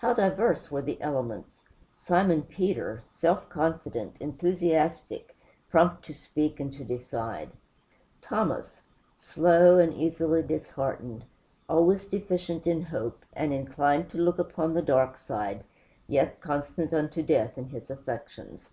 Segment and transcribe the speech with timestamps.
[0.00, 1.62] How diverse were the elements!
[1.96, 5.34] Simon Peter, self confident, enthusiastic,
[5.70, 7.48] prompt to speak and to decide.
[8.20, 8.82] Thomas,
[9.16, 11.24] slow and easily disheartened;
[11.70, 15.64] always deficient in hope, and inclined to look upon the dark side,
[16.06, 18.68] yet constant unto death in his affections.